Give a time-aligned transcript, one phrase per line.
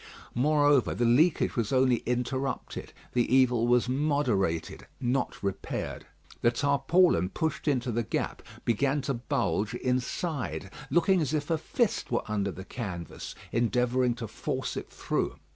[0.33, 6.07] Moreover, the leakage was only interrupted; the evil was moderated, not repaired.
[6.41, 12.09] The tarpaulin pushed into the gap began to bulge inside; looking as if a fist
[12.09, 15.35] were under the canvas, endeavouring to force it through.